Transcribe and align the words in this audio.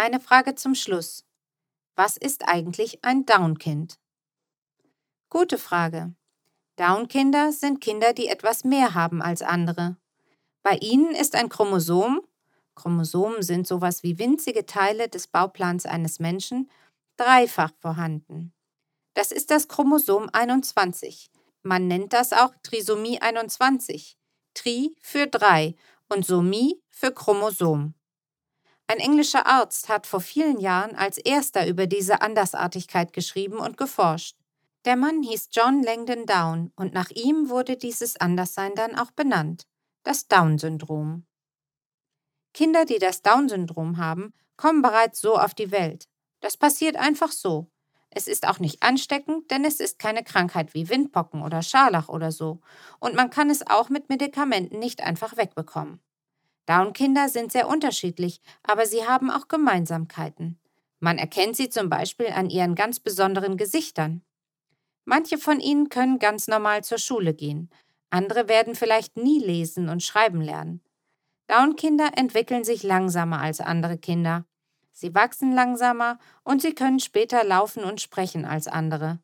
Eine 0.00 0.20
Frage 0.20 0.54
zum 0.54 0.76
Schluss. 0.76 1.24
Was 1.96 2.16
ist 2.16 2.46
eigentlich 2.46 3.04
ein 3.04 3.26
Down-Kind? 3.26 3.98
Gute 5.28 5.58
Frage. 5.58 6.14
Down-Kinder 6.76 7.50
sind 7.50 7.80
Kinder, 7.80 8.12
die 8.12 8.28
etwas 8.28 8.62
mehr 8.62 8.94
haben 8.94 9.20
als 9.20 9.42
andere. 9.42 9.96
Bei 10.62 10.76
ihnen 10.76 11.16
ist 11.16 11.34
ein 11.34 11.48
Chromosom, 11.48 12.20
Chromosomen 12.76 13.42
sind 13.42 13.66
sowas 13.66 14.04
wie 14.04 14.20
winzige 14.20 14.66
Teile 14.66 15.08
des 15.08 15.26
Bauplans 15.26 15.84
eines 15.84 16.20
Menschen, 16.20 16.70
dreifach 17.16 17.72
vorhanden. 17.80 18.52
Das 19.14 19.32
ist 19.32 19.50
das 19.50 19.66
Chromosom 19.66 20.30
21. 20.32 21.28
Man 21.64 21.88
nennt 21.88 22.12
das 22.12 22.32
auch 22.32 22.54
Trisomie 22.62 23.20
21. 23.20 24.16
Tri 24.54 24.94
für 25.00 25.26
drei 25.26 25.74
und 26.08 26.24
Somie 26.24 26.80
für 26.88 27.12
Chromosom. 27.12 27.94
Ein 28.90 29.00
englischer 29.00 29.46
Arzt 29.46 29.90
hat 29.90 30.06
vor 30.06 30.22
vielen 30.22 30.60
Jahren 30.60 30.96
als 30.96 31.18
erster 31.18 31.66
über 31.68 31.86
diese 31.86 32.22
Andersartigkeit 32.22 33.12
geschrieben 33.12 33.58
und 33.58 33.76
geforscht. 33.76 34.34
Der 34.86 34.96
Mann 34.96 35.22
hieß 35.22 35.50
John 35.52 35.82
Langdon 35.82 36.24
Down 36.24 36.72
und 36.74 36.94
nach 36.94 37.10
ihm 37.10 37.50
wurde 37.50 37.76
dieses 37.76 38.16
Anderssein 38.16 38.74
dann 38.74 38.98
auch 38.98 39.10
benannt, 39.10 39.66
das 40.04 40.26
Down-Syndrom. 40.26 41.26
Kinder, 42.54 42.86
die 42.86 42.98
das 42.98 43.20
Down-Syndrom 43.20 43.98
haben, 43.98 44.32
kommen 44.56 44.80
bereits 44.80 45.20
so 45.20 45.36
auf 45.36 45.52
die 45.52 45.70
Welt. 45.70 46.08
Das 46.40 46.56
passiert 46.56 46.96
einfach 46.96 47.30
so. 47.30 47.70
Es 48.08 48.26
ist 48.26 48.48
auch 48.48 48.58
nicht 48.58 48.82
ansteckend, 48.82 49.50
denn 49.50 49.66
es 49.66 49.80
ist 49.80 49.98
keine 49.98 50.24
Krankheit 50.24 50.72
wie 50.72 50.88
Windpocken 50.88 51.42
oder 51.42 51.60
Scharlach 51.60 52.08
oder 52.08 52.32
so. 52.32 52.62
Und 53.00 53.14
man 53.14 53.28
kann 53.28 53.50
es 53.50 53.66
auch 53.66 53.90
mit 53.90 54.08
Medikamenten 54.08 54.78
nicht 54.78 55.02
einfach 55.02 55.36
wegbekommen. 55.36 56.00
Down-Kinder 56.68 57.30
sind 57.30 57.50
sehr 57.50 57.66
unterschiedlich, 57.66 58.42
aber 58.62 58.84
sie 58.84 59.06
haben 59.06 59.30
auch 59.30 59.48
Gemeinsamkeiten. 59.48 60.60
Man 61.00 61.16
erkennt 61.16 61.56
sie 61.56 61.70
zum 61.70 61.88
Beispiel 61.88 62.26
an 62.26 62.50
ihren 62.50 62.74
ganz 62.74 63.00
besonderen 63.00 63.56
Gesichtern. 63.56 64.22
Manche 65.06 65.38
von 65.38 65.60
ihnen 65.60 65.88
können 65.88 66.18
ganz 66.18 66.46
normal 66.46 66.84
zur 66.84 66.98
Schule 66.98 67.32
gehen, 67.32 67.70
andere 68.10 68.48
werden 68.48 68.74
vielleicht 68.74 69.16
nie 69.16 69.38
lesen 69.38 69.88
und 69.88 70.02
schreiben 70.02 70.42
lernen. 70.42 70.82
Down-Kinder 71.46 72.10
entwickeln 72.16 72.64
sich 72.64 72.82
langsamer 72.82 73.40
als 73.40 73.60
andere 73.60 73.96
Kinder. 73.96 74.44
Sie 74.92 75.14
wachsen 75.14 75.52
langsamer 75.54 76.18
und 76.44 76.60
sie 76.60 76.74
können 76.74 77.00
später 77.00 77.44
laufen 77.44 77.82
und 77.82 78.02
sprechen 78.02 78.44
als 78.44 78.66
andere. 78.66 79.20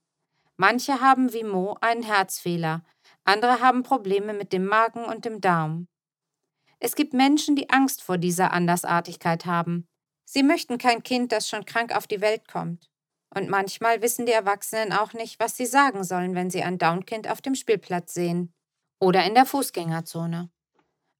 Manche 0.56 1.03
haben 1.03 1.34
wie 1.34 1.45
Mo 1.45 1.77
einen 1.83 2.05
Herzfehler, 2.05 2.83
andere 3.25 3.61
haben 3.61 3.83
Probleme 3.83 4.33
mit 4.33 4.55
dem 4.55 4.64
Magen 4.64 5.05
und 5.05 5.27
dem 5.27 5.42
Darm. 5.42 5.89
Es 6.85 6.97
gibt 6.97 7.15
Menschen, 7.15 7.57
die 7.57 7.71
Angst 7.71 8.03
vor 8.03 8.19
dieser 8.19 8.53
Andersartigkeit 8.53 9.47
haben. 9.47 9.89
Sie 10.27 10.43
möchten 10.43 10.77
kein 10.77 11.03
Kind, 11.03 11.33
das 11.33 11.49
schon 11.49 11.65
krank 11.65 11.97
auf 11.97 12.07
die 12.07 12.21
Welt 12.21 12.47
kommt. 12.47 12.91
Und 13.35 13.49
manchmal 13.49 14.03
wissen 14.03 14.27
die 14.27 14.33
Erwachsenen 14.33 14.93
auch 14.93 15.15
nicht, 15.15 15.41
was 15.41 15.57
sie 15.57 15.65
sagen 15.65 16.05
sollen, 16.05 16.35
wenn 16.35 16.51
sie 16.51 16.63
ein 16.63 16.77
Downkind 16.77 17.31
auf 17.31 17.41
dem 17.41 17.55
Spielplatz 17.55 18.13
sehen 18.13 18.53
oder 19.01 19.25
in 19.25 19.33
der 19.33 19.47
Fußgängerzone. 19.47 20.51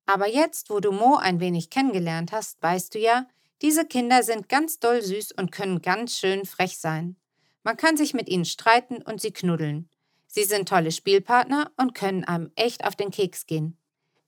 Aber 0.05 0.29
jetzt, 0.29 0.69
wo 0.69 0.81
du 0.81 0.93
Mo 0.93 1.17
ein 1.17 1.41
wenig 1.41 1.71
kennengelernt 1.71 2.31
hast, 2.33 2.63
weißt 2.63 2.95
du 2.95 2.99
ja, 2.99 3.27
diese 3.63 3.87
Kinder 3.87 4.23
sind 4.23 4.51
ganz 4.51 4.81
doll 4.81 5.01
süß 5.01 5.33
und 5.33 5.51
können 5.51 5.81
ganz 5.81 6.19
schön 6.19 6.45
frech 6.45 6.77
sein. 6.77 7.17
Man 7.63 7.79
kann 7.79 7.97
sich 7.97 8.13
mit 8.13 8.29
ihnen 8.29 8.45
streiten 8.45 9.01
und 9.01 9.23
sie 9.23 9.33
knuddeln. 9.33 9.89
Sie 10.27 10.45
sind 10.45 10.69
tolle 10.69 10.93
Spielpartner 10.93 11.73
und 11.79 11.95
können 11.95 12.23
einem 12.23 12.53
echt 12.55 12.85
auf 12.85 12.97
den 12.97 13.11
Keks 13.11 13.47
gehen 13.47 13.79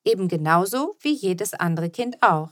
eben 0.06 0.28
genauso 0.28 0.96
wie 1.00 1.12
jedes 1.12 1.52
andere 1.52 1.90
Kind 1.90 2.22
auch. 2.22 2.50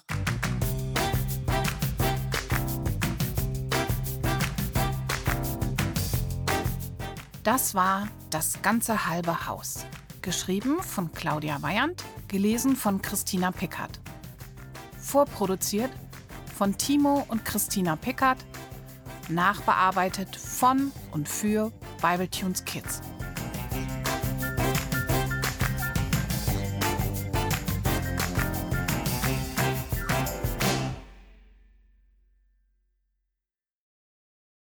Das 7.42 7.74
war 7.74 8.08
Das 8.30 8.62
ganze 8.62 9.06
halbe 9.06 9.46
Haus. 9.46 9.86
Geschrieben 10.20 10.82
von 10.82 11.12
Claudia 11.12 11.62
Weyand, 11.62 12.02
gelesen 12.26 12.74
von 12.74 13.00
Christina 13.00 13.52
Pickert. 13.52 14.00
Vorproduziert 14.98 15.90
von 16.56 16.76
Timo 16.76 17.24
und 17.28 17.44
Christina 17.44 17.94
Pickert, 17.94 18.38
nachbearbeitet 19.28 20.34
von 20.34 20.90
und 21.12 21.28
für 21.28 21.70
Bibletunes 22.00 22.64
Kids. 22.64 23.02